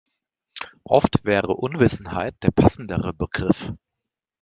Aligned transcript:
Oft 0.83 1.25
wäre 1.25 1.53
Unwissenheit 1.57 2.33
der 2.41 2.49
passendere 2.49 3.13
Begriff. 3.13 3.71